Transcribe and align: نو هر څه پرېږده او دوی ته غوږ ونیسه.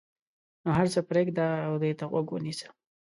نو 0.63 0.69
هر 0.77 0.87
څه 0.93 0.99
پرېږده 1.09 1.47
او 1.67 1.73
دوی 1.81 1.93
ته 1.99 2.03
غوږ 2.11 2.27
ونیسه. 2.31 2.67